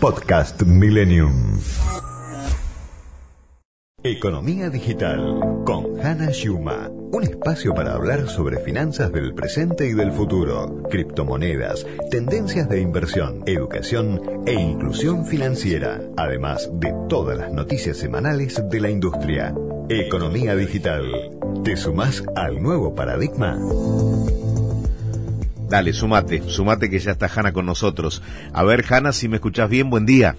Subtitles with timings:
[0.00, 1.60] Podcast Millennium.
[4.02, 6.88] Economía Digital con Hannah Schuma.
[6.88, 13.42] Un espacio para hablar sobre finanzas del presente y del futuro, criptomonedas, tendencias de inversión,
[13.44, 19.54] educación e inclusión financiera, además de todas las noticias semanales de la industria.
[19.90, 21.04] Economía Digital.
[21.62, 23.58] ¿Te sumás al nuevo paradigma?
[25.70, 28.24] Dale, sumate, sumate que ya está Hanna con nosotros.
[28.52, 30.34] A ver, Hanna, si me escuchás bien, buen día.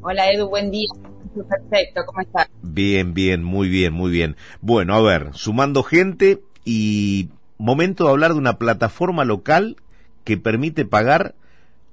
[0.00, 0.88] Hola Edu, buen día.
[1.34, 2.48] Perfecto, ¿cómo estás?
[2.62, 4.36] Bien, bien, muy bien, muy bien.
[4.62, 9.76] Bueno, a ver, sumando gente y momento de hablar de una plataforma local
[10.24, 11.34] que permite pagar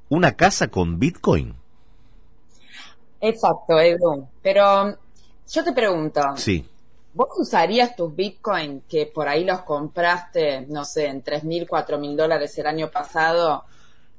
[0.07, 1.55] una casa con Bitcoin.
[3.19, 4.25] Exacto, Edu.
[4.41, 4.97] Pero
[5.49, 6.21] yo te pregunto.
[6.37, 6.65] Sí.
[7.15, 11.97] ¿Vos usarías tus Bitcoin que por ahí los compraste, no sé, en tres mil, cuatro
[11.97, 13.63] mil dólares el año pasado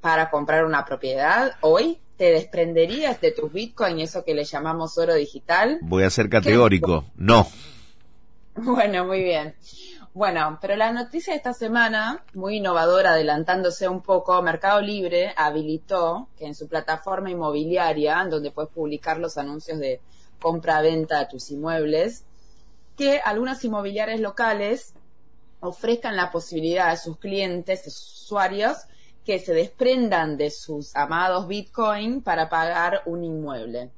[0.00, 2.00] para comprar una propiedad hoy?
[2.16, 5.78] ¿Te desprenderías de tus Bitcoin, eso que le llamamos oro digital?
[5.82, 7.04] Voy a ser categórico.
[7.16, 7.46] No.
[8.54, 9.54] Bueno, muy bien.
[10.14, 16.28] Bueno, pero la noticia de esta semana, muy innovadora, adelantándose un poco, Mercado Libre habilitó
[16.38, 20.00] que en su plataforma inmobiliaria, donde puedes publicar los anuncios de
[20.40, 22.24] compra-venta de tus inmuebles,
[22.96, 24.94] que algunas inmobiliarias locales
[25.60, 28.76] ofrezcan la posibilidad a sus clientes, a sus usuarios,
[29.24, 33.90] que se desprendan de sus amados Bitcoin para pagar un inmueble.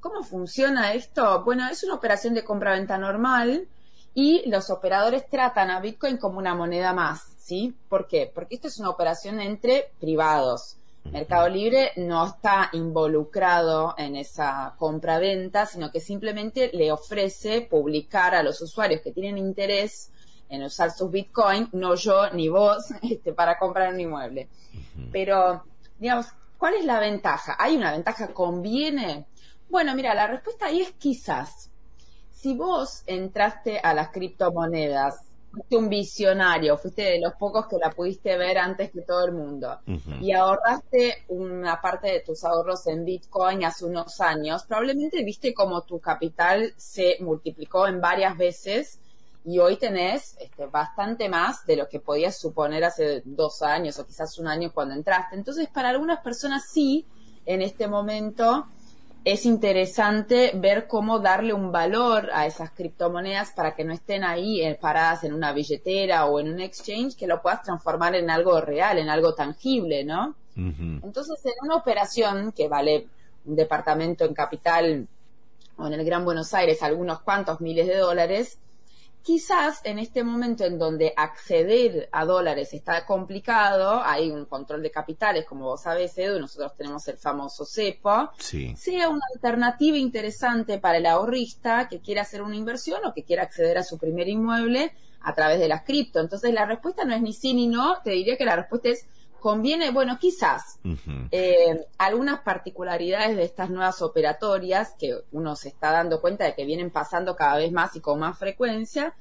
[0.00, 1.44] ¿Cómo funciona esto?
[1.44, 3.68] Bueno, es una operación de compra-venta normal
[4.14, 7.76] y los operadores tratan a Bitcoin como una moneda más, ¿sí?
[7.88, 8.30] ¿Por qué?
[8.34, 10.76] Porque esto es una operación entre privados.
[11.10, 18.42] Mercado Libre no está involucrado en esa compra-venta, sino que simplemente le ofrece publicar a
[18.42, 20.10] los usuarios que tienen interés
[20.48, 24.48] en usar sus Bitcoin, no yo ni vos, este, para comprar un inmueble.
[25.10, 25.64] Pero,
[25.98, 26.26] digamos,
[26.58, 27.56] ¿cuál es la ventaja?
[27.58, 28.28] ¿Hay una ventaja?
[28.28, 29.26] ¿Conviene?
[29.68, 31.70] Bueno, mira, la respuesta ahí es quizás.
[32.30, 37.90] Si vos entraste a las criptomonedas, fuiste un visionario, fuiste de los pocos que la
[37.90, 39.78] pudiste ver antes que todo el mundo.
[40.20, 45.82] Y ahorraste una parte de tus ahorros en Bitcoin hace unos años, probablemente viste como
[45.82, 48.98] tu capital se multiplicó en varias veces
[49.44, 54.06] y hoy tenés este, bastante más de lo que podías suponer hace dos años o
[54.06, 55.36] quizás un año cuando entraste.
[55.36, 57.06] Entonces, para algunas personas sí,
[57.44, 58.66] en este momento
[59.24, 64.62] es interesante ver cómo darle un valor a esas criptomonedas para que no estén ahí
[64.62, 68.60] eh, paradas en una billetera o en un exchange, que lo puedas transformar en algo
[68.60, 70.34] real, en algo tangible, ¿no?
[70.54, 73.06] Entonces, en una operación que vale
[73.46, 75.08] un departamento en capital
[75.78, 78.58] o en el Gran Buenos Aires algunos cuantos miles de dólares,
[79.22, 84.90] Quizás en este momento en donde acceder a dólares está complicado, hay un control de
[84.90, 88.32] capitales, como vos sabés, Edu, nosotros tenemos el famoso CEPO,
[88.74, 93.44] sea una alternativa interesante para el ahorrista que quiera hacer una inversión o que quiera
[93.44, 96.20] acceder a su primer inmueble a través de las cripto.
[96.20, 99.06] Entonces la respuesta no es ni sí ni no, te diría que la respuesta es
[99.42, 100.78] conviene, bueno, quizás
[101.32, 106.64] eh, algunas particularidades de estas nuevas operatorias que uno se está dando cuenta de que
[106.64, 109.14] vienen pasando cada vez más y con más frecuencia,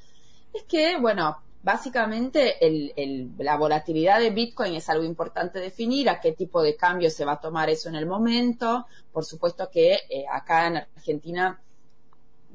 [0.54, 6.34] es que, bueno, básicamente el, la volatilidad de Bitcoin es algo importante definir, a qué
[6.34, 8.86] tipo de cambio se va a tomar eso en el momento.
[9.12, 11.60] Por supuesto que eh, acá en Argentina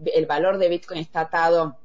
[0.05, 1.79] el valor de Bitcoin está atado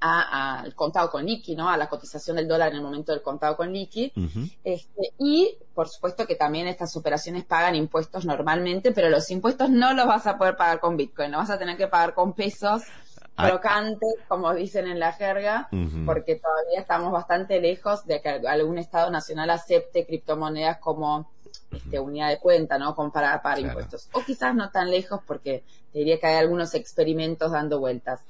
[0.00, 1.68] al contado con liqui, ¿no?
[1.68, 4.12] A la cotización del dólar en el momento del contado con liqui.
[4.64, 9.94] este, y, por supuesto, que también estas operaciones pagan impuestos normalmente, pero los impuestos no
[9.94, 12.82] los vas a poder pagar con Bitcoin, los vas a tener que pagar con pesos
[13.38, 15.68] crocantes, como dicen en la jerga,
[16.04, 21.30] porque todavía estamos bastante lejos de que algún Estado nacional acepte criptomonedas como
[21.70, 22.94] este, unidad de cuenta, ¿no?
[22.94, 24.08] Comparada para impuestos.
[24.12, 28.20] O quizás no tan lejos porque te diría que hay algunos experimentos dando vueltas.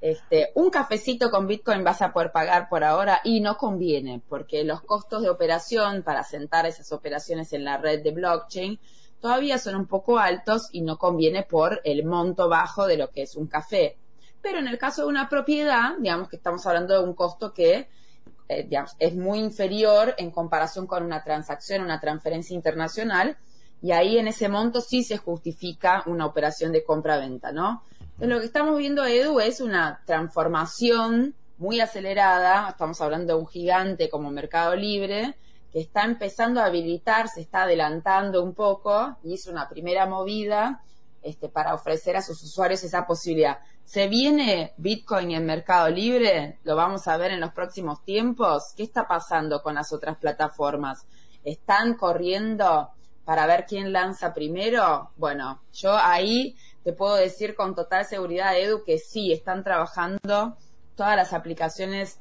[0.00, 4.64] Este, un cafecito con Bitcoin vas a poder pagar por ahora y no conviene porque
[4.64, 8.78] los costos de operación para sentar esas operaciones en la red de blockchain
[9.20, 13.22] todavía son un poco altos y no conviene por el monto bajo de lo que
[13.22, 13.96] es un café.
[14.42, 17.88] Pero en el caso de una propiedad, digamos que estamos hablando de un costo que
[18.48, 23.36] eh, es muy inferior en comparación con una transacción, una transferencia internacional,
[23.82, 27.82] y ahí en ese monto sí se justifica una operación de compra-venta, ¿no?
[28.18, 34.08] Lo que estamos viendo, Edu, es una transformación muy acelerada, estamos hablando de un gigante
[34.08, 35.36] como Mercado Libre,
[35.70, 40.82] que está empezando a habilitar, se está adelantando un poco, y hizo una primera movida
[41.26, 43.58] este, para ofrecer a sus usuarios esa posibilidad.
[43.84, 46.58] ¿Se viene Bitcoin en Mercado Libre?
[46.64, 48.72] ¿Lo vamos a ver en los próximos tiempos?
[48.76, 51.06] ¿Qué está pasando con las otras plataformas?
[51.44, 52.90] ¿Están corriendo
[53.26, 58.84] para ver quién lanza primero, bueno, yo ahí te puedo decir con total seguridad, Edu,
[58.84, 60.56] que sí, están trabajando
[60.94, 62.20] todas las aplicaciones,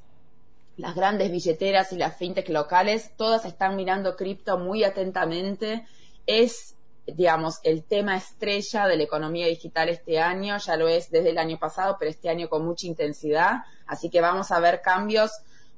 [0.77, 5.85] las grandes billeteras y las fintech locales, todas están mirando cripto muy atentamente.
[6.25, 6.74] Es,
[7.07, 11.37] digamos, el tema estrella de la economía digital este año, ya lo es desde el
[11.37, 13.63] año pasado, pero este año con mucha intensidad.
[13.85, 15.31] Así que vamos a ver cambios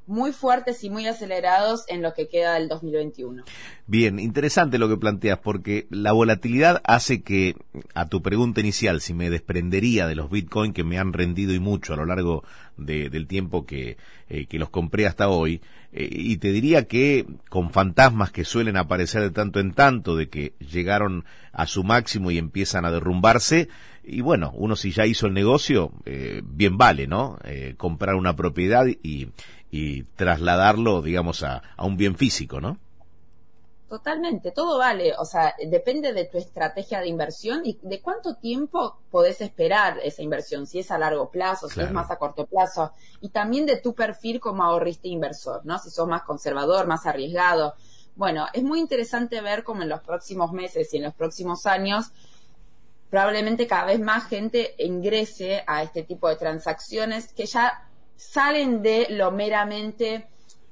[0.07, 3.44] muy fuertes y muy acelerados en lo que queda del 2021.
[3.86, 7.56] Bien, interesante lo que planteas, porque la volatilidad hace que,
[7.94, 11.59] a tu pregunta inicial, si me desprendería de los Bitcoin que me han rendido y
[11.59, 12.44] mucho a lo largo
[12.77, 13.98] del tiempo que,
[14.30, 15.62] eh, los compré hasta hoy,
[15.92, 20.30] eh, y te diría que con fantasmas que suelen aparecer de tanto en tanto, de
[20.30, 23.68] que llegaron a su máximo y empiezan a derrumbarse,
[24.07, 27.38] y bueno, uno si ya hizo el negocio, eh, bien vale, ¿no?
[27.77, 29.30] comprar una propiedad y,
[29.69, 32.77] y trasladarlo, digamos, a, a un bien físico, ¿no?
[33.89, 39.00] Totalmente, todo vale, o sea, depende de tu estrategia de inversión y de cuánto tiempo
[39.09, 42.92] podés esperar esa inversión, si es a largo plazo, si es más a corto plazo,
[43.21, 45.80] y también de tu perfil como ahorrista inversor, ¿no?
[45.80, 47.75] Si sos más conservador, más arriesgado.
[48.18, 52.12] Bueno, es muy interesante ver cómo en los próximos meses y en los próximos años
[53.09, 59.07] probablemente cada vez más gente ingrese a este tipo de transacciones que ya salen de
[59.09, 60.27] lo meramente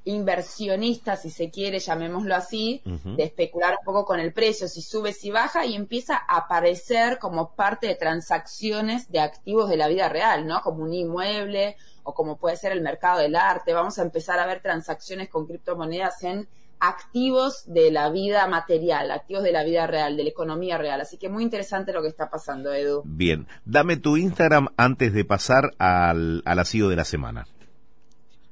[0.05, 5.11] inversionista, si se quiere, llamémoslo así, de especular un poco con el precio, si sube,
[5.11, 10.07] si baja, y empieza a aparecer como parte de transacciones de activos de la vida
[10.07, 10.61] real, ¿no?
[10.61, 13.73] Como un inmueble o como puede ser el mercado del arte.
[13.73, 16.47] Vamos a empezar a ver transacciones con criptomonedas en
[16.87, 21.01] activos de la vida material, activos de la vida real, de la economía real.
[21.01, 23.01] Así que muy interesante lo que está pasando, Edu.
[23.05, 27.47] Bien, dame tu Instagram antes de pasar al, al asilo de la semana.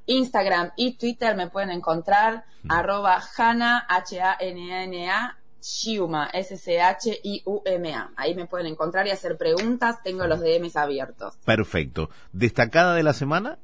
[0.06, 2.71] Instagram y Twitter me pueden encontrar mm.
[2.71, 8.12] arroba Hana, H-A-N-A-N-A, Shiuma, S-C-H-I-U-M-A.
[8.18, 10.03] Ahí me pueden encontrar y hacer preguntas.
[10.03, 11.38] Tengo los DMs abiertos.
[11.45, 12.09] Perfecto.
[12.33, 13.57] ¿Destacada de la semana?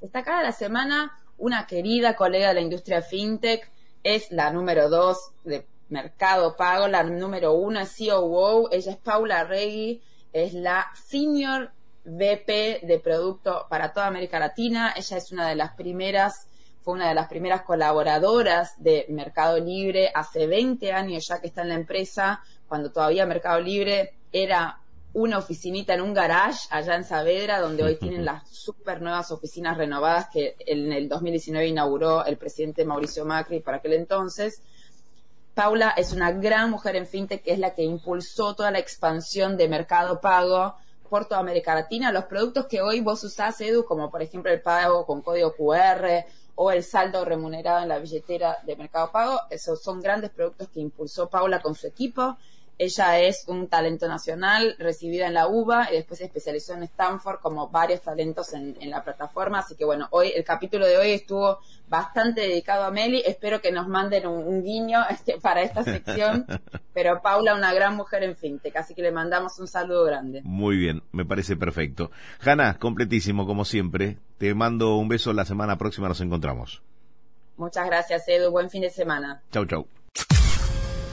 [0.00, 3.70] Destacada de la semana, una querida colega de la industria fintech,
[4.02, 9.44] es la número dos de Mercado Pago, la número uno es COO, ella es Paula
[9.44, 10.02] Regui,
[10.32, 11.70] es la senior
[12.04, 16.46] VP de producto para toda América Latina, ella es una de las primeras,
[16.82, 21.62] fue una de las primeras colaboradoras de Mercado Libre hace 20 años ya que está
[21.62, 24.80] en la empresa, cuando todavía Mercado Libre era
[25.14, 29.78] una oficinita en un garage allá en Saavedra, donde hoy tienen las super nuevas oficinas
[29.78, 34.60] renovadas que en el 2019 inauguró el presidente Mauricio Macri para aquel entonces.
[35.54, 39.56] Paula es una gran mujer en fintech que es la que impulsó toda la expansión
[39.56, 40.74] de mercado pago
[41.08, 42.10] por toda América Latina.
[42.10, 46.24] Los productos que hoy vos usás, Edu, como por ejemplo el pago con código QR
[46.56, 50.80] o el saldo remunerado en la billetera de mercado pago, esos son grandes productos que
[50.80, 52.36] impulsó Paula con su equipo
[52.78, 57.40] ella es un talento nacional, recibida en la UBA y después se especializó en Stanford
[57.40, 59.60] como varios talentos en, la plataforma.
[59.60, 63.22] Así que bueno, hoy el capítulo de hoy estuvo bastante dedicado a Meli.
[63.24, 66.46] Espero que nos manden un, guiño este, para esta sección.
[66.92, 70.42] Pero Paula, una gran mujer en fintech, así que le mandamos un saludo grande.
[70.42, 72.10] Muy bien, me parece perfecto.
[72.40, 74.18] Hanna, completísimo como siempre.
[74.38, 75.32] Te mando un beso.
[75.32, 76.82] La semana próxima nos encontramos.
[77.56, 78.50] Muchas gracias, Edu.
[78.50, 79.42] Buen fin de semana.
[79.52, 79.86] Chau, chau.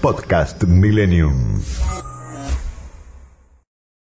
[0.01, 1.61] Podcast Millennium.